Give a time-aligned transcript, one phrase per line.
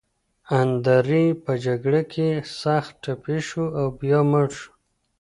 [0.61, 2.27] اندرې په جګړه کې
[2.61, 4.71] سخت ټپي شو او بیا مړ شو.